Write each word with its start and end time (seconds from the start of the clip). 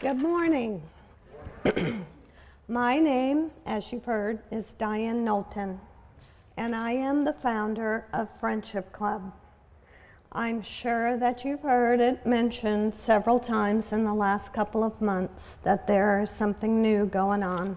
Good 0.00 0.18
morning. 0.18 0.82
My 2.68 2.98
name, 2.98 3.50
as 3.66 3.92
you've 3.92 4.04
heard, 4.04 4.40
is 4.50 4.74
Diane 4.74 5.24
Knowlton, 5.24 5.80
and 6.56 6.74
I 6.74 6.92
am 6.92 7.24
the 7.24 7.32
founder 7.32 8.06
of 8.12 8.28
Friendship 8.40 8.92
Club. 8.92 9.32
I'm 10.32 10.62
sure 10.62 11.16
that 11.18 11.44
you've 11.44 11.62
heard 11.62 12.00
it 12.00 12.24
mentioned 12.24 12.94
several 12.94 13.38
times 13.38 13.92
in 13.92 14.04
the 14.04 14.14
last 14.14 14.52
couple 14.52 14.82
of 14.82 15.00
months 15.00 15.58
that 15.62 15.86
there 15.86 16.22
is 16.22 16.30
something 16.30 16.80
new 16.80 17.06
going 17.06 17.42
on. 17.42 17.76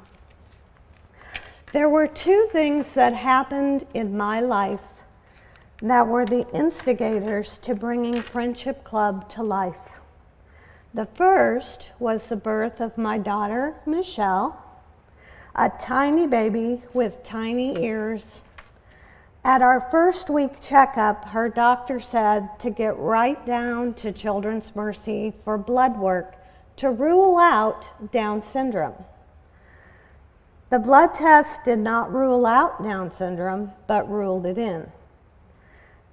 There 1.74 1.90
were 1.90 2.08
two 2.08 2.48
things 2.52 2.94
that 2.94 3.14
happened 3.14 3.86
in 3.94 4.16
my 4.16 4.40
life 4.40 5.04
that 5.82 6.08
were 6.08 6.26
the 6.26 6.48
instigators 6.54 7.58
to 7.60 7.76
bringing 7.76 8.22
Friendship 8.22 8.84
Club 8.84 9.30
to 9.30 9.44
life. 9.44 9.99
The 10.92 11.06
first 11.06 11.92
was 12.00 12.26
the 12.26 12.36
birth 12.36 12.82
of 12.82 12.98
my 12.98 13.20
daughter, 13.20 13.76
Michelle, 13.86 14.60
a 15.56 15.70
tiny 15.70 16.26
baby 16.26 16.82
with 16.94 17.22
tiny 17.22 17.80
ears. 17.84 18.42
At 19.44 19.62
our 19.62 19.88
first 19.92 20.32
week 20.32 20.60
checkup, 20.60 21.26
her 21.26 21.48
doctor 21.48 22.00
said 22.00 22.60
to 22.60 22.72
get 22.72 22.98
right 22.98 23.46
down 23.46 23.94
to 23.96 24.12
Children's 24.12 24.76
Mercy 24.76 25.34
for 25.44 25.60
blood 25.60 25.96
work 25.96 26.36
to 26.78 26.90
rule 26.90 27.38
out 27.38 28.12
Down 28.12 28.42
syndrome. 28.42 28.96
The 30.72 30.80
blood 30.80 31.14
test 31.14 31.64
did 31.66 31.80
not 31.80 32.12
rule 32.12 32.48
out 32.48 32.82
Down 32.82 33.14
syndrome, 33.14 33.74
but 33.86 34.10
ruled 34.10 34.48
it 34.48 34.58
in. 34.58 34.92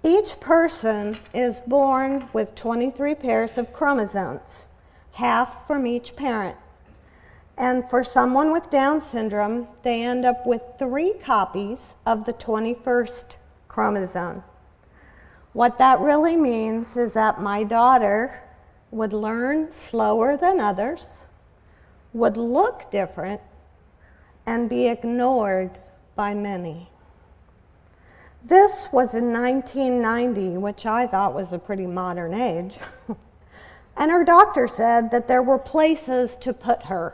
Each 0.06 0.38
person 0.38 1.16
is 1.34 1.60
born 1.62 2.28
with 2.32 2.54
23 2.54 3.16
pairs 3.16 3.58
of 3.58 3.72
chromosomes, 3.72 4.66
half 5.10 5.66
from 5.66 5.84
each 5.84 6.14
parent. 6.14 6.56
And 7.58 7.90
for 7.90 8.04
someone 8.04 8.52
with 8.52 8.70
Down 8.70 9.02
syndrome, 9.02 9.66
they 9.82 10.04
end 10.04 10.24
up 10.24 10.46
with 10.46 10.62
three 10.78 11.14
copies 11.14 11.96
of 12.06 12.24
the 12.24 12.34
21st 12.34 13.34
chromosome. 13.66 14.44
What 15.54 15.76
that 15.78 15.98
really 15.98 16.36
means 16.36 16.96
is 16.96 17.14
that 17.14 17.42
my 17.42 17.64
daughter 17.64 18.44
would 18.92 19.12
learn 19.12 19.72
slower 19.72 20.36
than 20.36 20.60
others, 20.60 21.26
would 22.12 22.36
look 22.36 22.92
different, 22.92 23.40
and 24.46 24.70
be 24.70 24.86
ignored 24.86 25.80
by 26.14 26.32
many. 26.32 26.90
This 28.46 28.86
was 28.92 29.12
in 29.16 29.32
1990, 29.32 30.58
which 30.58 30.86
I 30.86 31.08
thought 31.08 31.34
was 31.34 31.52
a 31.52 31.58
pretty 31.58 31.86
modern 31.86 32.32
age. 32.32 32.78
and 33.96 34.08
her 34.08 34.24
doctor 34.24 34.68
said 34.68 35.10
that 35.10 35.26
there 35.26 35.42
were 35.42 35.58
places 35.58 36.36
to 36.36 36.52
put 36.52 36.84
her. 36.84 37.12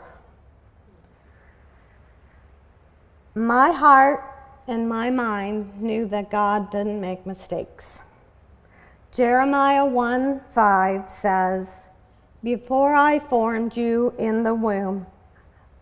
My 3.33 3.71
heart 3.71 4.23
and 4.67 4.87
my 4.87 5.09
mind 5.09 5.81
knew 5.81 6.05
that 6.05 6.29
God 6.29 6.69
didn't 6.69 7.01
make 7.01 7.25
mistakes. 7.25 8.03
Jeremiah 9.11 9.87
1 9.87 10.39
5 10.51 11.09
says, 11.09 11.87
Before 12.43 12.93
I 12.93 13.17
formed 13.17 13.75
you 13.75 14.13
in 14.19 14.43
the 14.43 14.53
womb, 14.53 15.07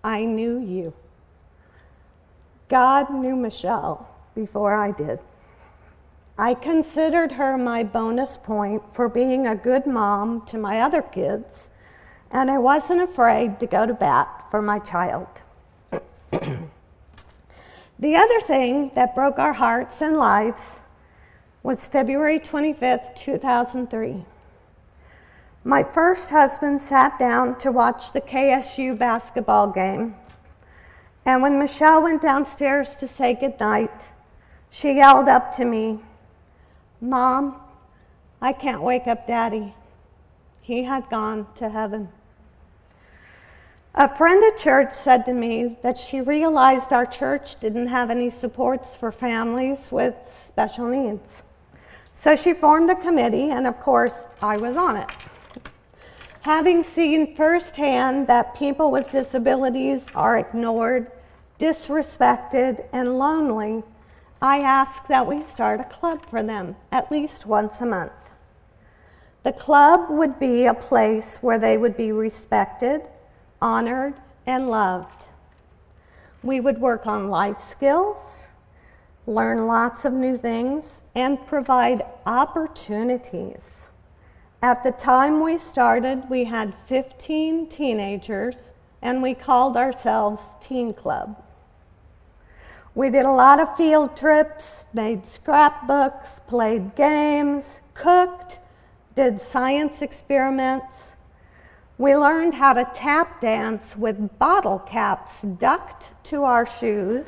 I 0.02 0.24
knew 0.24 0.60
you. 0.62 0.94
God 2.70 3.14
knew 3.14 3.36
Michelle 3.36 4.08
before 4.34 4.74
I 4.74 4.92
did. 4.92 5.20
I 6.42 6.56
considered 6.56 7.34
her 7.34 7.56
my 7.56 7.84
bonus 7.84 8.39
point 8.39 8.81
for 8.94 9.08
being 9.08 9.45
a 9.45 9.56
good 9.56 9.86
mom 9.86 10.44
to 10.48 10.58
my 10.58 10.81
other 10.81 11.03
kids, 11.03 11.70
and 12.31 12.50
I 12.50 12.58
wasn't 12.58 13.03
afraid 13.03 13.59
to 13.59 13.67
go 13.67 13.86
to 13.86 13.94
bat 13.94 14.48
for 14.50 14.59
my 14.59 14.80
child. 14.80 15.28
the 16.31 18.16
other 18.16 18.42
thing 18.42 18.89
that 18.95 19.14
broke 19.14 19.38
our 19.38 19.53
hearts 19.53 20.02
and 20.02 20.17
lives 20.17 20.80
was 21.61 21.86
February 21.86 22.39
25th, 22.39 23.16
2003. 23.16 24.26
My 25.64 25.83
first 25.83 26.32
husband 26.32 26.82
sat 26.82 27.20
down 27.20 27.60
to 27.60 27.71
watch 27.71 28.14
the 28.14 28.21
KSU 28.21 28.98
basketball 28.98 29.67
game 29.67 30.16
and 31.23 31.43
when 31.43 31.60
Michelle 31.60 32.02
went 32.02 32.23
downstairs 32.23 32.95
to 32.95 33.08
say 33.08 33.36
goodnight, 33.36 34.08
she 34.71 34.95
yelled 34.95 35.30
up 35.30 35.55
to 35.58 35.66
me, 35.66 35.99
Mom, 37.02 37.60
I 38.39 38.54
can't 38.54 38.84
wake 38.84 39.08
up 39.08 39.26
Daddy. 39.26 39.73
He 40.62 40.84
had 40.84 41.10
gone 41.10 41.48
to 41.56 41.67
heaven. 41.67 42.10
A 43.95 44.16
friend 44.16 44.42
at 44.44 44.58
church 44.58 44.92
said 44.92 45.26
to 45.26 45.34
me 45.34 45.78
that 45.82 45.98
she 45.98 46.22
realized 46.22 46.94
our 46.94 47.06
church 47.06 47.60
didn't 47.60 47.88
have 47.88 48.11
any 48.11 48.30
supports 48.30 48.95
for 48.95 49.11
families 49.11 49.92
with 49.92 50.16
special 50.30 50.88
needs. 50.88 51.42
So 52.14 52.36
she 52.36 52.54
formed 52.54 52.92
a 52.92 52.95
committee, 52.95 53.50
and 53.50 53.66
of 53.66 53.80
course, 53.80 54.28
I 54.42 54.58
was 54.58 54.78
on 54.78 54.98
it. 54.98 55.10
Having 56.42 56.84
seen 56.84 57.36
firsthand 57.36 58.28
that 58.28 58.56
people 58.56 58.92
with 58.92 59.10
disabilities 59.11 60.06
are 60.14 60.38
ignored, 60.38 61.11
disrespected, 61.60 62.86
and 62.94 63.17
lonely, 63.17 63.84
I 64.42 64.60
ask 64.60 65.08
that 65.08 65.28
we 65.28 65.42
start 65.42 65.80
a 65.80 65.86
club 65.86 66.26
for 66.26 66.42
them 66.42 66.76
at 66.92 67.12
least 67.12 67.46
once 67.46 67.80
a 67.80 67.86
month. 67.86 68.12
The 69.44 69.54
club 69.54 70.10
would 70.10 70.40
be 70.40 70.66
a 70.66 70.74
place 70.74 71.38
where 71.38 71.60
they 71.60 71.78
would 71.78 71.98
be 71.98 72.12
respected, 72.12 73.02
honored, 73.62 74.16
and 74.46 74.70
loved. 74.70 75.26
We 76.44 76.60
would 76.60 76.80
work 76.80 77.06
on 77.06 77.30
life 77.30 77.60
skills, 77.60 78.48
learn 79.28 79.68
lots 79.68 80.06
of 80.06 80.14
new 80.14 80.38
things, 80.38 81.02
and 81.16 81.46
provide 81.46 82.04
opportunities 82.26 83.82
at 84.64 84.84
the 84.84 84.92
time 84.92 85.42
we 85.42 85.58
started, 85.58 86.30
we 86.30 86.44
had 86.44 86.76
15 86.86 87.68
teenagers, 87.68 88.56
and 89.02 89.23
we 89.23 89.34
called 89.34 89.76
ourselves 89.76 90.40
Teen 90.60 90.94
Club. 90.94 91.44
We 92.94 93.10
did 93.10 93.26
a 93.26 93.32
lot 93.32 93.62
of 93.62 93.78
field 93.78 94.18
trips, 94.18 94.84
made 94.94 95.26
scrapbooks, 95.26 96.42
played 96.46 96.94
games, 96.96 97.80
cooked, 97.94 98.60
did 99.16 99.40
science 99.40 100.02
experiments. 100.02 101.14
We 101.98 102.18
learned 102.18 102.56
how 102.56 102.74
to 102.74 102.90
tap 102.94 103.40
dance 103.40 103.96
with 103.96 104.38
bottle 104.40 104.80
caps 104.80 105.42
ducked 105.42 106.10
to 106.26 106.44
our 106.44 106.66
shoes, 106.66 107.28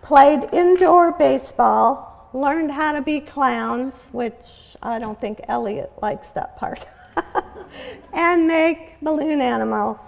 played 0.00 0.48
indoor 0.52 1.12
baseball, 1.12 2.30
learned 2.32 2.70
how 2.70 2.92
to 2.92 3.02
be 3.02 3.20
clowns, 3.20 4.08
which 4.12 4.76
I 4.82 4.98
don't 4.98 5.20
think 5.20 5.42
Elliot 5.46 5.92
likes 6.00 6.28
that 6.28 6.56
part, 6.56 6.86
and 8.14 8.46
make 8.46 8.98
balloon 9.02 9.42
animals. 9.42 9.98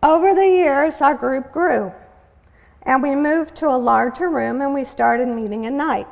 Over 0.00 0.34
the 0.34 0.46
years, 0.46 1.00
our 1.00 1.14
group 1.14 1.50
grew, 1.50 1.92
and 2.86 3.02
we 3.02 3.14
moved 3.14 3.56
to 3.56 3.66
a 3.66 3.76
larger 3.76 4.28
room 4.28 4.60
and 4.60 4.74
we 4.74 4.84
started 4.84 5.28
meeting 5.28 5.66
at 5.66 5.72
night. 5.72 6.06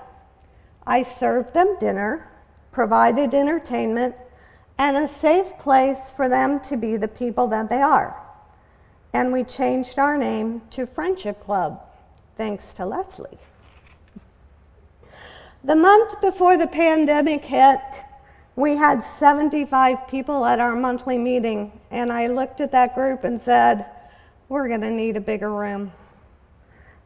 I 0.86 1.02
served 1.02 1.54
them 1.54 1.76
dinner, 1.78 2.28
provided 2.72 3.34
entertainment, 3.34 4.16
and 4.78 4.96
a 4.96 5.06
safe 5.06 5.56
place 5.58 6.10
for 6.10 6.28
them 6.28 6.60
to 6.60 6.76
be 6.76 6.96
the 6.96 7.08
people 7.08 7.46
that 7.48 7.68
they 7.68 7.80
are. 7.80 8.16
And 9.12 9.32
we 9.32 9.44
changed 9.44 9.98
our 9.98 10.16
name 10.16 10.62
to 10.70 10.86
Friendship 10.86 11.40
Club, 11.40 11.80
thanks 12.36 12.72
to 12.74 12.86
Leslie. 12.86 13.38
The 15.64 15.76
month 15.76 16.20
before 16.20 16.56
the 16.56 16.66
pandemic 16.66 17.44
hit, 17.44 17.80
we 18.56 18.76
had 18.76 19.00
75 19.00 20.08
people 20.08 20.44
at 20.44 20.58
our 20.58 20.74
monthly 20.74 21.18
meeting, 21.18 21.78
and 21.90 22.10
I 22.10 22.26
looked 22.26 22.60
at 22.60 22.72
that 22.72 22.94
group 22.94 23.24
and 23.24 23.40
said, 23.40 23.86
We're 24.48 24.68
going 24.68 24.80
to 24.80 24.90
need 24.90 25.16
a 25.16 25.20
bigger 25.20 25.54
room. 25.54 25.92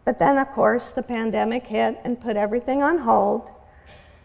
But 0.06 0.20
then, 0.20 0.38
of 0.38 0.52
course, 0.52 0.92
the 0.92 1.02
pandemic 1.02 1.66
hit 1.66 1.98
and 2.04 2.18
put 2.18 2.36
everything 2.36 2.80
on 2.80 2.98
hold. 2.98 3.50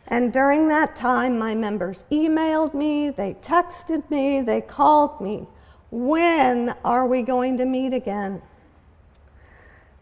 And 0.07 0.31
during 0.31 0.67
that 0.67 0.95
time, 0.95 1.39
my 1.39 1.55
members 1.55 2.05
emailed 2.11 2.75
me, 2.75 3.09
they 3.09 3.33
texted 3.41 4.09
me, 4.11 4.41
they 4.41 4.61
called 4.61 5.19
me. 5.19 5.47
When 5.89 6.75
are 6.85 7.07
we 7.07 7.23
going 7.23 7.57
to 7.57 7.65
meet 7.65 7.93
again? 7.93 8.43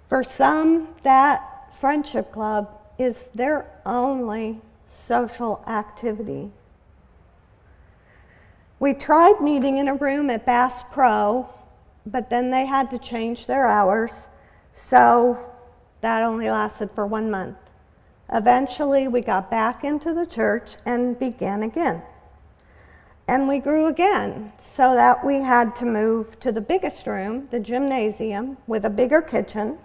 For 0.10 0.22
some, 0.22 0.90
that 1.04 1.74
friendship 1.74 2.34
club 2.34 2.70
is 2.98 3.30
their 3.34 3.72
only 3.86 4.60
social 4.90 5.64
activity. 5.66 6.52
We 8.80 8.94
tried 8.96 9.40
meeting 9.40 9.78
in 9.78 9.88
a 9.88 9.96
room 9.96 10.30
at 10.30 10.46
Bass 10.46 10.84
Pro, 10.92 11.48
but 12.06 12.30
then 12.30 12.50
they 12.50 12.66
had 12.66 12.92
to 12.92 12.98
change 12.98 13.46
their 13.46 13.66
hours, 13.66 14.30
so 14.74 15.38
that 16.02 16.24
only 16.24 16.50
lasted 16.50 16.92
for 16.92 17.06
one 17.06 17.30
month. 17.30 17.58
Eventually, 18.32 19.08
we 19.08 19.22
got 19.22 19.50
back 19.50 19.84
into 19.84 20.14
the 20.14 20.26
church 20.26 20.76
and 20.86 21.18
began 21.20 21.64
again. 21.64 22.02
and 23.28 23.48
we 23.48 23.60
grew 23.60 23.86
again 23.88 24.52
so 24.58 24.96
that 24.96 25.24
we 25.24 25.36
had 25.36 25.76
to 25.76 25.86
move 25.86 26.40
to 26.40 26.52
the 26.52 26.62
biggest 26.62 27.06
room, 27.06 27.48
the 27.52 27.60
gymnasium, 27.60 28.58
with 28.66 28.86
a 28.86 28.90
bigger 28.90 29.22
kitchen 29.22 29.78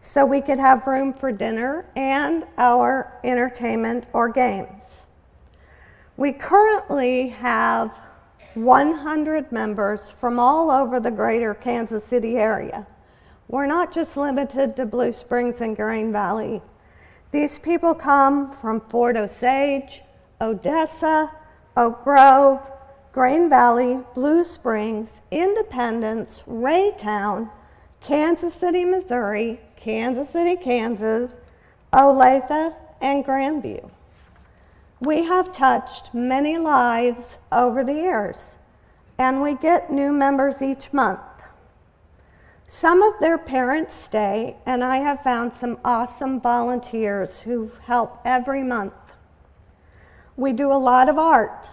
so 0.00 0.24
we 0.24 0.40
could 0.40 0.58
have 0.58 0.86
room 0.86 1.12
for 1.12 1.32
dinner 1.32 1.86
and 1.96 2.44
our 2.56 3.18
entertainment 3.24 4.04
or 4.12 4.28
games. 4.28 5.06
We 6.16 6.30
currently 6.32 7.30
have 7.30 7.90
100 8.54 9.50
members 9.50 10.10
from 10.10 10.38
all 10.38 10.70
over 10.70 11.00
the 11.00 11.10
greater 11.10 11.54
Kansas 11.54 12.04
City 12.04 12.36
area. 12.36 12.86
We're 13.48 13.66
not 13.66 13.92
just 13.92 14.16
limited 14.16 14.74
to 14.76 14.86
Blue 14.86 15.12
Springs 15.12 15.60
and 15.60 15.76
Green 15.76 16.12
Valley. 16.12 16.62
These 17.30 17.58
people 17.58 17.94
come 17.94 18.50
from 18.50 18.80
Fort 18.88 19.16
Osage, 19.16 20.02
Odessa, 20.40 21.30
Oak 21.76 22.04
Grove, 22.04 22.70
Green 23.12 23.50
Valley, 23.50 24.00
Blue 24.14 24.44
Springs, 24.44 25.20
Independence, 25.30 26.42
Raytown, 26.46 27.50
Kansas 28.00 28.54
City, 28.54 28.84
Missouri, 28.84 29.60
Kansas 29.76 30.30
City, 30.30 30.56
Kansas, 30.56 31.30
Olathe, 31.92 32.74
and 33.00 33.24
Grandview. 33.24 33.90
We 35.00 35.24
have 35.24 35.52
touched 35.52 36.14
many 36.14 36.56
lives 36.56 37.38
over 37.52 37.84
the 37.84 37.92
years, 37.92 38.56
and 39.18 39.42
we 39.42 39.54
get 39.54 39.92
new 39.92 40.12
members 40.12 40.62
each 40.62 40.92
month. 40.92 41.20
Some 42.66 43.02
of 43.02 43.14
their 43.20 43.38
parents 43.38 43.94
stay, 43.94 44.56
and 44.66 44.82
I 44.82 44.96
have 44.96 45.22
found 45.22 45.52
some 45.52 45.78
awesome 45.84 46.40
volunteers 46.40 47.42
who 47.42 47.70
help 47.82 48.20
every 48.24 48.62
month. 48.62 48.94
We 50.36 50.52
do 50.52 50.72
a 50.72 50.74
lot 50.74 51.08
of 51.08 51.18
art. 51.18 51.70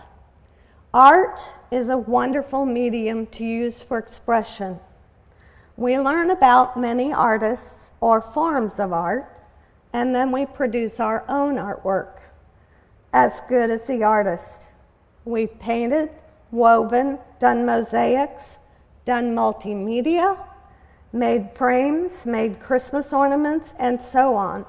Art 0.93 1.39
is 1.71 1.89
a 1.89 1.97
wonderful 1.97 2.65
medium 2.65 3.25
to 3.27 3.45
use 3.45 3.81
for 3.81 3.97
expression. 3.97 4.79
We 5.77 5.97
learn 5.97 6.29
about 6.29 6.77
many 6.77 7.13
artists 7.13 7.91
or 8.01 8.21
forms 8.21 8.73
of 8.73 8.91
art, 8.91 9.41
and 9.93 10.13
then 10.13 10.31
we 10.31 10.45
produce 10.45 10.99
our 10.99 11.23
own 11.29 11.55
artwork 11.55 12.19
as 13.13 13.41
good 13.47 13.71
as 13.71 13.87
the 13.87 14.03
artist. 14.03 14.67
We've 15.25 15.57
painted, 15.59 16.09
woven, 16.51 17.19
done 17.39 17.65
mosaics, 17.65 18.59
done 19.05 19.33
multimedia, 19.33 20.37
made 21.13 21.49
frames, 21.55 22.25
made 22.25 22.59
Christmas 22.59 23.13
ornaments, 23.13 23.73
and 23.79 24.01
so 24.01 24.35
on. 24.35 24.65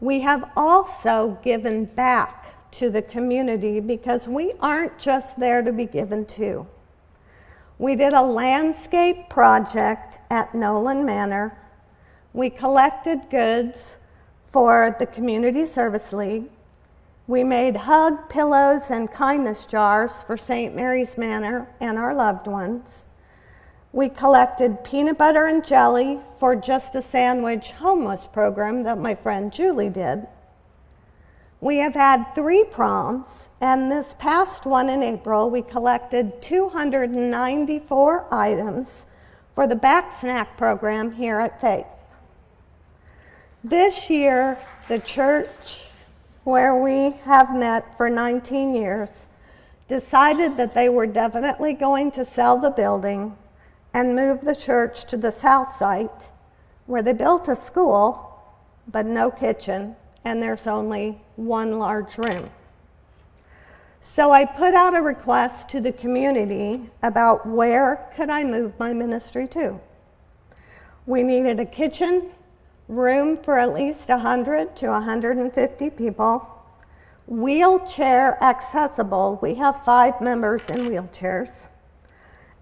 We 0.00 0.20
have 0.20 0.50
also 0.56 1.38
given 1.42 1.86
back 1.86 2.70
to 2.72 2.90
the 2.90 3.02
community 3.02 3.80
because 3.80 4.28
we 4.28 4.52
aren't 4.60 4.98
just 4.98 5.38
there 5.38 5.62
to 5.62 5.72
be 5.72 5.86
given 5.86 6.26
to. 6.26 6.66
We 7.78 7.94
did 7.94 8.12
a 8.12 8.22
landscape 8.22 9.28
project 9.28 10.18
at 10.30 10.54
Nolan 10.54 11.04
Manor. 11.04 11.58
We 12.32 12.50
collected 12.50 13.30
goods 13.30 13.96
for 14.44 14.96
the 14.98 15.06
Community 15.06 15.66
Service 15.66 16.12
League. 16.12 16.50
We 17.26 17.44
made 17.44 17.76
hug 17.76 18.28
pillows 18.28 18.90
and 18.90 19.10
kindness 19.10 19.66
jars 19.66 20.22
for 20.22 20.36
St. 20.36 20.74
Mary's 20.74 21.18
Manor 21.18 21.68
and 21.80 21.98
our 21.98 22.14
loved 22.14 22.46
ones. 22.46 23.04
We 23.96 24.08
collected 24.10 24.84
peanut 24.84 25.16
butter 25.16 25.46
and 25.46 25.64
jelly 25.64 26.20
for 26.36 26.54
Just 26.54 26.94
a 26.94 27.00
Sandwich 27.00 27.70
homeless 27.70 28.26
program 28.26 28.82
that 28.82 28.98
my 28.98 29.14
friend 29.14 29.50
Julie 29.50 29.88
did. 29.88 30.26
We 31.62 31.78
have 31.78 31.94
had 31.94 32.34
three 32.34 32.62
proms, 32.64 33.48
and 33.58 33.90
this 33.90 34.14
past 34.18 34.66
one 34.66 34.90
in 34.90 35.02
April, 35.02 35.48
we 35.48 35.62
collected 35.62 36.42
294 36.42 38.26
items 38.30 39.06
for 39.54 39.66
the 39.66 39.76
back 39.76 40.12
snack 40.12 40.58
program 40.58 41.12
here 41.12 41.40
at 41.40 41.58
Faith. 41.58 41.86
This 43.64 44.10
year, 44.10 44.58
the 44.88 44.98
church 44.98 45.86
where 46.44 46.76
we 46.76 47.12
have 47.24 47.56
met 47.56 47.96
for 47.96 48.10
19 48.10 48.74
years 48.74 49.08
decided 49.88 50.58
that 50.58 50.74
they 50.74 50.90
were 50.90 51.06
definitely 51.06 51.72
going 51.72 52.10
to 52.10 52.26
sell 52.26 52.58
the 52.58 52.72
building 52.72 53.34
and 53.96 54.14
moved 54.14 54.44
the 54.44 54.54
church 54.54 55.06
to 55.06 55.16
the 55.16 55.32
south 55.32 55.78
site 55.78 56.28
where 56.84 57.00
they 57.00 57.14
built 57.14 57.48
a 57.48 57.56
school 57.56 58.38
but 58.88 59.06
no 59.06 59.30
kitchen 59.30 59.96
and 60.26 60.42
there's 60.42 60.66
only 60.66 61.18
one 61.36 61.78
large 61.78 62.18
room. 62.18 62.50
So 64.02 64.32
I 64.32 64.44
put 64.44 64.74
out 64.74 64.94
a 64.94 65.00
request 65.00 65.70
to 65.70 65.80
the 65.80 65.92
community 65.92 66.90
about 67.02 67.46
where 67.46 68.06
could 68.14 68.28
I 68.28 68.44
move 68.44 68.78
my 68.78 68.92
ministry 68.92 69.48
to. 69.48 69.80
We 71.06 71.22
needed 71.22 71.58
a 71.58 71.64
kitchen, 71.64 72.32
room 72.88 73.38
for 73.38 73.58
at 73.58 73.72
least 73.72 74.10
100 74.10 74.76
to 74.76 74.88
150 74.88 75.88
people, 75.90 76.46
wheelchair 77.26 78.36
accessible. 78.44 79.38
We 79.40 79.54
have 79.54 79.82
five 79.86 80.20
members 80.20 80.60
in 80.68 80.80
wheelchairs 80.80 81.66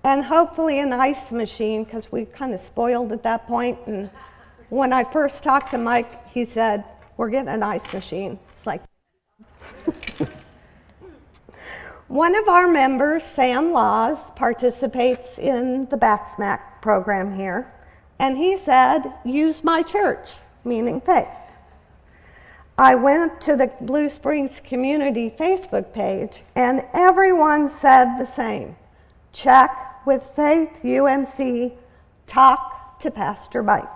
and 0.05 0.23
hopefully 0.23 0.79
an 0.79 0.93
ice 0.93 1.33
machine 1.33 1.83
because 1.83 2.13
we 2.13 2.27
kind 2.27 2.53
of 2.53 2.61
spoiled 2.61 3.11
at 3.11 3.23
that 3.23 3.47
point. 3.47 3.79
And 3.87 4.11
when 4.69 4.93
I 4.93 5.03
first 5.03 5.43
talked 5.43 5.71
to 5.71 5.79
Mike, 5.79 6.29
he 6.29 6.45
said, 6.45 6.85
We're 7.17 7.31
getting 7.31 7.49
an 7.49 7.63
ice 7.63 7.91
machine. 7.93 8.39
It's 8.51 8.67
like, 8.67 8.83
one 12.09 12.37
of 12.37 12.49
our 12.49 12.69
members, 12.69 13.25
Sam 13.25 13.73
Laws, 13.73 14.19
participates 14.37 15.39
in 15.39 15.87
the 15.87 15.97
back 15.97 16.29
snack 16.37 16.83
program 16.83 17.35
here, 17.35 17.73
and 18.19 18.37
he 18.37 18.59
said, 18.59 19.11
Use 19.25 19.65
my 19.65 19.83
church, 19.83 20.35
meaning 20.65 21.01
faith. 21.01 21.29
I 22.77 22.97
went 22.97 23.41
to 23.43 23.57
the 23.57 23.73
Blue 23.81 24.11
Springs 24.11 24.61
Community 24.61 25.31
Facebook 25.31 25.95
page, 25.95 26.43
and 26.57 26.85
everyone 26.93 27.71
said 27.71 28.19
the 28.19 28.27
same 28.27 28.77
check 29.35 30.07
with 30.07 30.23
Faith 30.35 30.71
UMC 30.83 31.77
Talk 32.27 32.99
to 33.01 33.11
Pastor 33.11 33.63
Mike. 33.63 33.89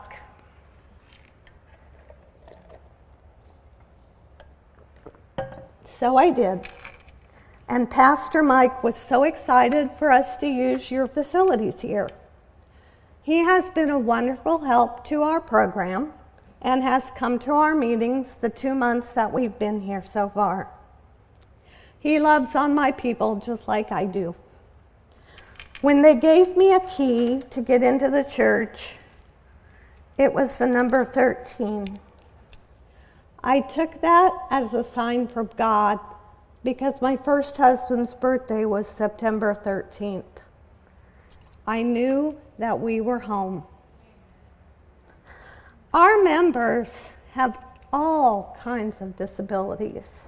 So 5.87 6.17
I 6.17 6.31
did. 6.31 6.69
And 7.69 7.91
Pastor 7.91 8.43
Mike 8.43 8.83
was 8.83 8.97
so 8.97 9.23
excited 9.25 9.91
for 9.99 10.11
us 10.11 10.37
to 10.39 10.47
use 10.47 10.91
your 10.91 11.07
facilities 11.07 11.81
here. 11.81 12.11
He 13.23 13.39
has 13.39 13.71
been 13.71 13.91
a 13.91 13.99
wonderful 13.99 14.59
help 14.59 15.05
to 15.05 15.23
our 15.23 15.41
program 15.41 16.13
and 16.61 16.83
has 16.83 17.13
come 17.17 17.39
to 17.41 17.53
our 17.53 17.75
meetings 17.75 18.35
the 18.35 18.49
two 18.49 18.75
months 18.75 19.13
that 19.13 19.33
we've 19.33 19.59
been 19.59 19.83
here 19.83 20.03
so 20.05 20.29
far. 20.31 20.71
He 22.01 22.19
loves 22.19 22.57
on 22.57 22.75
my 22.75 22.91
people 22.91 23.37
just 23.37 23.69
like 23.69 23.93
I 23.93 24.05
do. 24.05 24.35
When 25.81 26.03
they 26.03 26.17
gave 26.17 26.57
me 26.57 26.75
a 26.75 26.81
key 26.81 27.43
to 27.51 27.61
get 27.61 27.85
into 27.85 28.11
the 28.11 28.25
church, 28.25 28.97
it 30.17 30.33
was 30.33 30.57
the 30.57 30.67
number 30.67 31.05
13. 31.05 32.01
I 33.45 33.61
took 33.61 34.01
that 34.01 34.33
as 34.51 34.75
a 34.75 34.83
sign 34.83 35.29
from 35.29 35.51
God 35.57 36.01
because 36.65 37.01
my 37.01 37.17
first 37.17 37.57
husband's 37.57 38.15
birthday 38.15 38.65
was 38.65 38.89
September 38.89 39.57
13th. 39.65 40.25
I 41.65 41.83
knew 41.85 42.37
that 42.59 42.81
we 42.81 43.01
were 43.01 43.21
home. 43.21 43.63
Our 45.95 46.23
members 46.25 47.11
have 47.33 47.65
all 47.93 48.59
kinds 48.61 49.01
of 49.01 49.17
disabilities, 49.17 50.25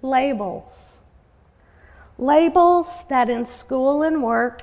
labels, 0.00 0.97
Labels 2.18 2.88
that 3.08 3.30
in 3.30 3.46
school 3.46 4.02
and 4.02 4.24
work 4.24 4.62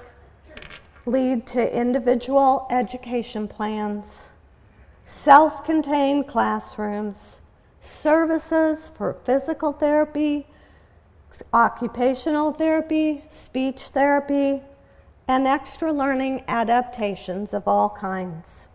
lead 1.05 1.47
to 1.47 1.77
individual 1.77 2.67
education 2.69 3.47
plans, 3.47 4.29
self 5.05 5.63
contained 5.63 6.27
classrooms, 6.27 7.39
services 7.79 8.91
for 8.93 9.13
physical 9.24 9.71
therapy, 9.71 10.47
occupational 11.53 12.51
therapy, 12.51 13.24
speech 13.29 13.83
therapy, 13.83 14.62
and 15.27 15.47
extra 15.47 15.93
learning 15.93 16.43
adaptations 16.50 17.53
of 17.53 17.67
all 17.69 17.89
kinds. 17.89 18.67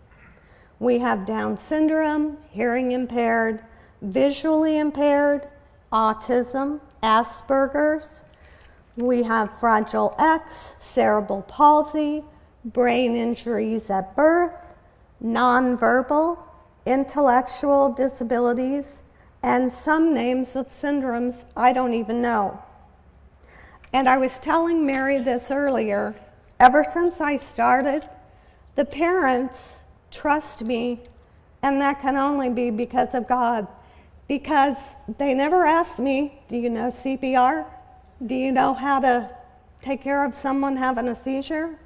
We 0.79 1.01
have 1.01 1.27
Down 1.27 1.59
syndrome, 1.59 2.39
hearing 2.51 2.93
impaired, 2.93 3.63
visually 4.01 4.79
impaired, 4.79 5.49
autism, 5.93 6.81
Asperger's, 7.03 8.23
we 9.01 9.23
have 9.23 9.59
Fragile 9.59 10.15
X, 10.19 10.75
cerebral 10.81 11.43
palsy, 11.43 12.25
brain 12.65 13.17
injuries 13.17 13.91
at 13.91 14.15
birth, 14.15 14.75
nonverbal, 15.23 16.39
intellectual 16.87 17.93
disabilities, 17.93 19.03
and 19.43 19.73
some 19.73 20.15
names 20.15 20.57
of 20.57 20.69
syndromes 20.69 21.45
I 21.57 21.73
don't 21.73 21.95
even 21.95 22.21
know. 22.21 22.63
And 23.93 24.09
I 24.09 24.19
was 24.19 24.39
telling 24.39 24.87
Mary 24.87 25.19
this 25.19 25.51
earlier. 25.51 26.15
Ever 26.59 26.85
since 26.85 27.21
I 27.21 27.37
started, 27.37 28.09
the 28.77 28.85
parents 28.85 29.77
trust 30.11 30.63
me, 30.63 31.01
and 31.63 31.81
that 31.81 32.01
can 32.01 32.17
only 32.17 32.51
be 32.51 32.71
because 32.71 33.15
of 33.15 33.27
God. 33.27 33.67
Because 34.29 34.77
they 35.19 35.35
never 35.35 35.65
asked 35.65 35.99
me, 35.99 36.41
Do 36.49 36.57
you 36.57 36.71
know 36.71 36.87
CPR? 36.87 37.67
Do 38.27 38.35
you 38.35 38.53
know 38.53 38.75
how 38.75 39.01
to 39.01 39.31
take 39.81 40.03
care 40.03 40.27
of 40.27 40.35
someone 40.35 40.77
having 40.77 41.09
a 41.09 41.15
seizure? 41.15 41.79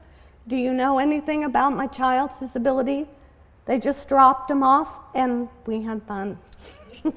Do 0.48 0.56
you 0.56 0.72
know 0.72 0.98
anything 0.98 1.44
about 1.44 1.74
my 1.74 1.86
child's 1.86 2.40
disability? 2.40 3.06
They 3.66 3.78
just 3.78 4.08
dropped 4.08 4.48
them 4.48 4.64
off, 4.64 4.88
and 5.14 5.48
we 5.64 5.80
had 5.82 6.02
fun. 6.02 6.36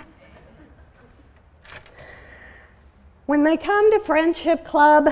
when 3.26 3.44
they 3.44 3.58
come 3.58 3.92
to 3.92 4.00
Friendship 4.02 4.64
Club, 4.64 5.10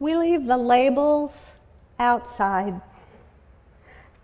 we 0.00 0.16
leave 0.16 0.46
the 0.46 0.56
labels 0.56 1.50
outside, 1.98 2.80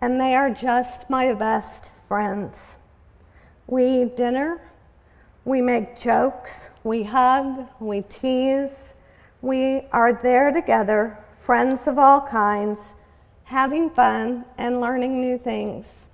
and 0.01 0.19
they 0.19 0.35
are 0.35 0.49
just 0.49 1.07
my 1.07 1.35
best 1.35 1.91
friends. 2.07 2.77
We 3.67 3.85
eat 3.85 4.17
dinner, 4.17 4.59
we 5.45 5.61
make 5.61 5.97
jokes, 5.97 6.71
we 6.83 7.03
hug, 7.03 7.67
we 7.79 8.01
tease, 8.01 8.95
we 9.41 9.81
are 9.91 10.11
there 10.11 10.51
together, 10.51 11.23
friends 11.39 11.87
of 11.87 11.99
all 11.99 12.19
kinds, 12.21 12.93
having 13.43 13.91
fun 13.91 14.43
and 14.57 14.81
learning 14.81 15.21
new 15.21 15.37
things. 15.37 16.07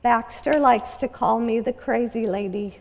Baxter 0.00 0.58
likes 0.58 0.96
to 0.96 1.06
call 1.06 1.38
me 1.38 1.60
the 1.60 1.72
crazy 1.72 2.26
lady. 2.26 2.80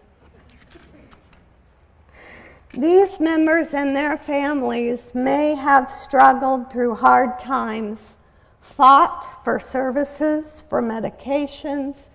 These 2.74 3.20
members 3.20 3.74
and 3.74 3.94
their 3.94 4.18
families 4.18 5.12
may 5.14 5.56
have 5.56 5.92
struggled 5.92 6.72
through 6.72 6.96
hard 6.96 7.38
times, 7.38 8.18
fought 8.62 9.44
for 9.44 9.60
services, 9.60 10.64
for 10.70 10.82
medications, 10.82 12.10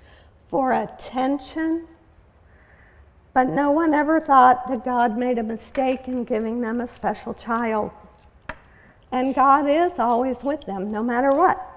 for 0.49 0.73
attention, 0.73 1.89
but 3.35 3.49
no 3.49 3.71
one 3.71 3.95
ever 3.95 4.21
thought 4.21 4.69
that 4.69 4.85
God 4.85 5.17
made 5.17 5.39
a 5.39 5.43
mistake 5.43 6.07
in 6.07 6.25
giving 6.25 6.61
them 6.61 6.81
a 6.81 6.87
special 6.87 7.33
child. 7.35 7.91
And 9.11 9.35
God 9.35 9.69
is 9.69 9.99
always 9.99 10.43
with 10.43 10.63
them, 10.63 10.91
no 10.91 11.03
matter 11.03 11.31
what. 11.31 11.69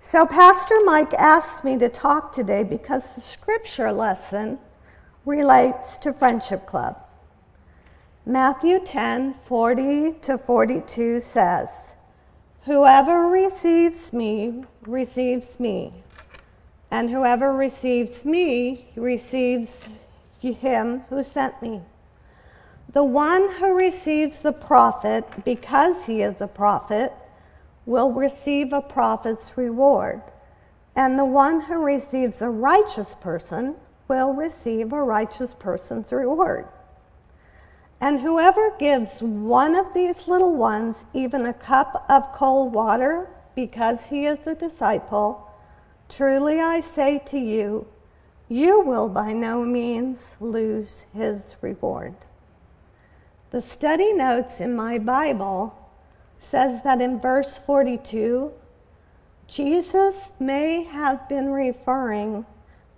So, 0.00 0.24
Pastor 0.24 0.76
Mike 0.84 1.12
asked 1.14 1.64
me 1.64 1.76
to 1.78 1.88
talk 1.88 2.32
today 2.32 2.62
because 2.62 3.14
the 3.14 3.20
scripture 3.20 3.92
lesson 3.92 4.58
relates 5.24 5.96
to 5.98 6.12
Friendship 6.12 6.66
Club. 6.66 6.96
Matthew 8.24 8.78
10 8.78 9.34
40 9.46 10.12
to 10.22 10.38
42 10.38 11.20
says, 11.20 11.68
Whoever 12.64 13.28
receives 13.28 14.12
me 14.12 14.64
receives 14.86 15.58
me, 15.58 15.92
and 16.90 17.10
whoever 17.10 17.52
receives 17.52 18.24
me 18.24 18.88
receives 18.96 19.88
him 20.40 21.00
who 21.08 21.22
sent 21.22 21.60
me. 21.60 21.82
The 22.92 23.04
one 23.04 23.50
who 23.54 23.76
receives 23.76 24.38
the 24.38 24.52
prophet 24.52 25.24
because 25.44 26.06
he 26.06 26.22
is 26.22 26.40
a 26.40 26.46
prophet 26.46 27.12
will 27.84 28.12
receive 28.12 28.72
a 28.72 28.80
prophet's 28.80 29.56
reward, 29.56 30.22
and 30.94 31.18
the 31.18 31.24
one 31.24 31.60
who 31.60 31.84
receives 31.84 32.40
a 32.42 32.48
righteous 32.48 33.14
person 33.16 33.76
will 34.08 34.32
receive 34.32 34.92
a 34.92 35.02
righteous 35.02 35.54
person's 35.54 36.12
reward. 36.12 36.66
And 38.00 38.20
whoever 38.20 38.76
gives 38.78 39.22
one 39.22 39.74
of 39.74 39.94
these 39.94 40.28
little 40.28 40.54
ones 40.54 41.04
even 41.14 41.46
a 41.46 41.54
cup 41.54 42.04
of 42.08 42.32
cold 42.32 42.72
water 42.72 43.28
because 43.54 44.08
he 44.08 44.26
is 44.26 44.38
a 44.46 44.54
disciple, 44.54 45.50
truly 46.08 46.60
I 46.60 46.82
say 46.82 47.18
to 47.26 47.38
you, 47.38 47.86
you 48.48 48.80
will 48.80 49.08
by 49.08 49.32
no 49.32 49.64
means 49.64 50.36
lose 50.40 51.04
his 51.12 51.56
reward. 51.60 52.14
The 53.50 53.60
study 53.60 54.12
notes 54.12 54.60
in 54.60 54.76
my 54.76 54.98
Bible 54.98 55.76
says 56.38 56.82
that 56.82 57.00
in 57.00 57.20
verse 57.20 57.58
42, 57.58 58.52
Jesus 59.46 60.32
may 60.38 60.84
have 60.84 61.28
been 61.28 61.50
referring 61.50 62.44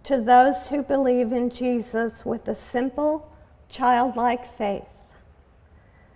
to 0.04 0.20
those 0.20 0.68
who 0.68 0.82
believe 0.82 1.32
in 1.32 1.50
Jesus 1.50 2.24
with 2.24 2.48
a 2.48 2.54
simple, 2.54 3.30
childlike 3.68 4.56
faith. 4.56 4.84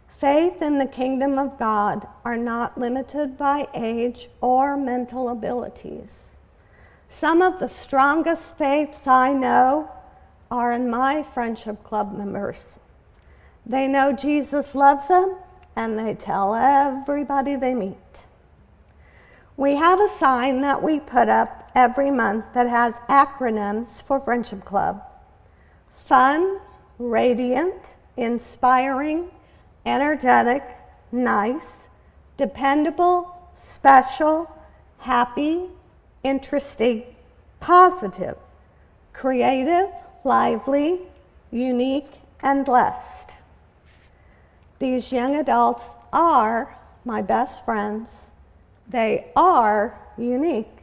Faith 0.08 0.62
in 0.62 0.78
the 0.78 0.86
kingdom 0.86 1.38
of 1.38 1.58
God 1.58 2.06
are 2.24 2.36
not 2.36 2.78
limited 2.78 3.36
by 3.36 3.66
age 3.74 4.28
or 4.40 4.76
mental 4.76 5.28
abilities. 5.28 6.31
Some 7.12 7.42
of 7.42 7.60
the 7.60 7.68
strongest 7.68 8.56
faiths 8.56 9.06
I 9.06 9.32
know 9.32 9.90
are 10.50 10.72
in 10.72 10.90
my 10.90 11.22
friendship 11.22 11.84
club 11.84 12.16
members. 12.16 12.78
They 13.64 13.86
know 13.86 14.12
Jesus 14.12 14.74
loves 14.74 15.06
them 15.08 15.36
and 15.76 15.96
they 15.98 16.14
tell 16.14 16.54
everybody 16.54 17.54
they 17.54 17.74
meet. 17.74 17.96
We 19.56 19.76
have 19.76 20.00
a 20.00 20.08
sign 20.08 20.62
that 20.62 20.82
we 20.82 20.98
put 20.98 21.28
up 21.28 21.70
every 21.74 22.10
month 22.10 22.46
that 22.54 22.68
has 22.68 22.94
acronyms 23.08 24.02
for 24.02 24.18
Friendship 24.18 24.64
Club 24.64 25.02
fun, 25.94 26.58
radiant, 26.98 27.94
inspiring, 28.16 29.30
energetic, 29.86 30.64
nice, 31.12 31.86
dependable, 32.36 33.52
special, 33.54 34.50
happy, 34.98 35.68
interesting, 36.22 37.04
positive, 37.60 38.36
creative, 39.12 39.90
lively, 40.24 41.00
unique, 41.50 42.10
and 42.42 42.64
blessed. 42.64 43.30
These 44.78 45.12
young 45.12 45.36
adults 45.36 45.94
are 46.12 46.76
my 47.04 47.22
best 47.22 47.64
friends. 47.64 48.26
They 48.88 49.30
are 49.36 49.98
unique 50.18 50.78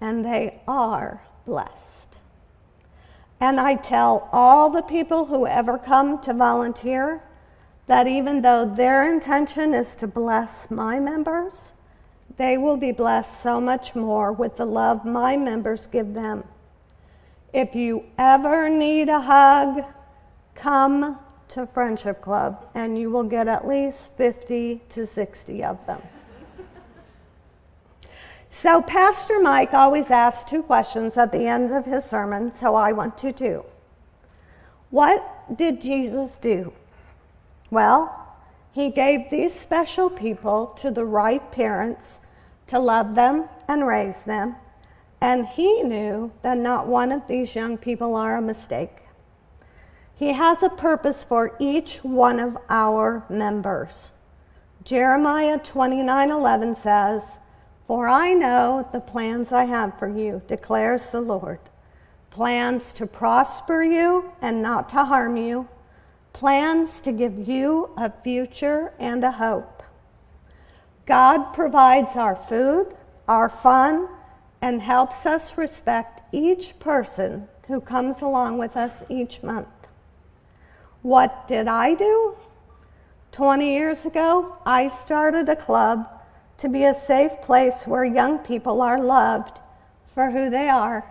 and 0.00 0.24
they 0.24 0.60
are 0.68 1.22
blessed. 1.44 2.18
And 3.40 3.60
I 3.60 3.74
tell 3.74 4.28
all 4.32 4.70
the 4.70 4.82
people 4.82 5.26
who 5.26 5.46
ever 5.46 5.78
come 5.78 6.20
to 6.22 6.32
volunteer 6.32 7.22
that 7.86 8.06
even 8.06 8.42
though 8.42 8.64
their 8.64 9.12
intention 9.12 9.74
is 9.74 9.94
to 9.96 10.06
bless 10.06 10.70
my 10.70 10.98
members, 10.98 11.72
they 12.36 12.58
will 12.58 12.76
be 12.76 12.92
blessed 12.92 13.42
so 13.42 13.60
much 13.60 13.94
more 13.94 14.32
with 14.32 14.56
the 14.56 14.66
love 14.66 15.04
my 15.04 15.36
members 15.36 15.86
give 15.86 16.12
them. 16.12 16.44
If 17.52 17.74
you 17.74 18.04
ever 18.18 18.68
need 18.68 19.08
a 19.08 19.20
hug, 19.20 19.84
come 20.54 21.18
to 21.48 21.66
Friendship 21.66 22.20
Club 22.20 22.68
and 22.74 22.98
you 22.98 23.10
will 23.10 23.24
get 23.24 23.48
at 23.48 23.66
least 23.66 24.12
50 24.16 24.82
to 24.90 25.06
60 25.06 25.64
of 25.64 25.86
them. 25.86 26.02
so, 28.50 28.82
Pastor 28.82 29.40
Mike 29.40 29.72
always 29.72 30.10
asks 30.10 30.48
two 30.48 30.62
questions 30.62 31.16
at 31.16 31.32
the 31.32 31.46
end 31.46 31.72
of 31.72 31.86
his 31.86 32.04
sermon, 32.04 32.54
so 32.54 32.74
I 32.74 32.92
want 32.92 33.16
to 33.18 33.32
too. 33.32 33.64
What 34.90 35.56
did 35.56 35.80
Jesus 35.80 36.36
do? 36.36 36.72
Well, 37.70 38.26
he 38.72 38.90
gave 38.90 39.30
these 39.30 39.54
special 39.54 40.10
people 40.10 40.66
to 40.78 40.90
the 40.90 41.04
right 41.04 41.50
parents 41.50 42.20
to 42.68 42.78
love 42.78 43.14
them 43.14 43.48
and 43.68 43.86
raise 43.86 44.22
them. 44.22 44.56
And 45.20 45.46
he 45.46 45.82
knew 45.82 46.32
that 46.42 46.58
not 46.58 46.88
one 46.88 47.12
of 47.12 47.26
these 47.26 47.54
young 47.54 47.78
people 47.78 48.16
are 48.16 48.36
a 48.36 48.42
mistake. 48.42 48.98
He 50.14 50.32
has 50.32 50.62
a 50.62 50.68
purpose 50.68 51.24
for 51.24 51.56
each 51.58 51.98
one 51.98 52.40
of 52.40 52.56
our 52.68 53.24
members. 53.28 54.12
Jeremiah 54.84 55.58
29:11 55.58 56.76
says, 56.76 57.38
"For 57.86 58.08
I 58.08 58.32
know 58.32 58.86
the 58.92 59.00
plans 59.00 59.52
I 59.52 59.64
have 59.64 59.98
for 59.98 60.08
you," 60.08 60.42
declares 60.46 61.10
the 61.10 61.20
Lord. 61.20 61.58
Plans 62.30 62.92
to 62.94 63.06
prosper 63.06 63.82
you 63.82 64.32
and 64.40 64.62
not 64.62 64.88
to 64.90 65.04
harm 65.04 65.36
you, 65.36 65.68
plans 66.32 67.00
to 67.00 67.12
give 67.12 67.48
you 67.48 67.90
a 67.96 68.10
future 68.10 68.92
and 68.98 69.24
a 69.24 69.32
hope. 69.32 69.75
God 71.06 71.52
provides 71.52 72.16
our 72.16 72.34
food, 72.34 72.94
our 73.28 73.48
fun, 73.48 74.08
and 74.60 74.82
helps 74.82 75.24
us 75.24 75.56
respect 75.56 76.22
each 76.32 76.78
person 76.80 77.48
who 77.68 77.80
comes 77.80 78.22
along 78.22 78.58
with 78.58 78.76
us 78.76 78.92
each 79.08 79.42
month. 79.42 79.68
What 81.02 81.46
did 81.46 81.68
I 81.68 81.94
do? 81.94 82.34
20 83.30 83.72
years 83.72 84.04
ago, 84.04 84.58
I 84.66 84.88
started 84.88 85.48
a 85.48 85.56
club 85.56 86.08
to 86.58 86.68
be 86.68 86.84
a 86.84 86.94
safe 86.94 87.40
place 87.42 87.86
where 87.86 88.04
young 88.04 88.38
people 88.38 88.82
are 88.82 89.00
loved 89.00 89.60
for 90.14 90.30
who 90.30 90.50
they 90.50 90.68
are, 90.68 91.04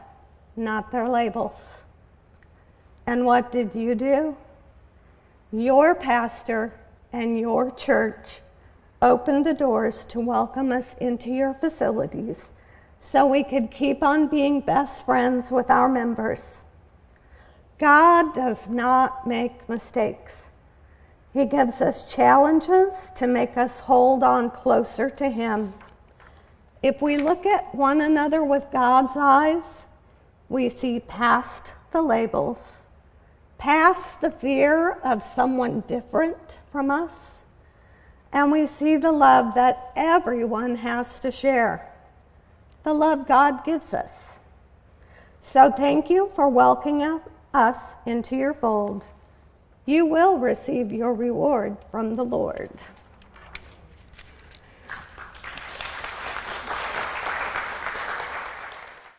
not 0.58 0.92
their 0.92 1.08
labels. 1.08 1.82
And 3.06 3.26
what 3.26 3.52
did 3.52 3.76
you 3.76 3.96
do? 3.96 4.36
Your 5.52 5.96
pastor 5.96 6.74
and 7.14 7.40
your 7.40 7.72
church 7.72 8.42
opened 9.06 9.46
the 9.46 9.54
doors 9.54 10.04
to 10.04 10.20
welcome 10.20 10.72
us 10.72 10.96
into 11.00 11.30
your 11.30 11.54
facilities 11.54 12.50
so 13.00 13.28
we 13.28 13.44
could 13.44 13.70
keep 13.70 14.02
on 14.02 14.28
being 14.28 14.60
best 14.60 15.06
friends 15.06 15.52
with 15.52 15.70
our 15.70 15.88
members. 15.88 16.60
God 17.78 18.34
does 18.34 18.68
not 18.68 19.28
make 19.28 19.70
mistakes. 19.70 20.48
He 21.34 21.46
gives 21.46 21.82
us 21.82 22.12
challenges 22.12 23.12
to 23.16 23.28
make 23.28 23.56
us 23.56 23.82
hold 23.82 24.24
on 24.24 24.50
closer 24.50 25.12
to 25.12 25.30
Him. 25.30 25.76
If 26.82 27.00
we 27.00 27.18
look 27.18 27.46
at 27.46 27.76
one 27.76 28.02
another 28.02 28.44
with 28.44 28.72
God's 28.72 29.16
eyes, 29.16 29.86
we 30.50 30.68
see 30.68 31.00
past 31.00 31.74
the 31.92 32.02
labels, 32.02 32.86
past 33.60 34.22
the 34.22 34.32
fear 34.32 34.94
of 35.04 35.22
someone 35.22 35.82
different 35.82 36.58
from 36.72 36.90
us, 36.90 37.44
and 38.36 38.52
we 38.52 38.68
see 38.68 38.98
the 38.98 39.14
love 39.14 39.56
that 39.56 39.94
everyone 39.96 40.76
has 40.76 41.20
to 41.20 41.32
share, 41.32 41.90
the 42.84 42.92
love 42.92 43.26
God 43.30 43.64
gives 43.64 43.94
us. 43.94 44.40
So 45.42 45.72
thank 45.72 46.10
you 46.10 46.30
for 46.36 46.50
welcoming 46.50 47.22
us 47.54 47.78
into 48.06 48.36
your 48.36 48.54
fold. 48.54 49.06
You 49.86 50.06
will 50.06 50.38
receive 50.38 50.92
your 50.92 51.14
reward 51.14 51.78
from 51.92 52.18
the 52.18 52.26
Lord. 52.26 52.72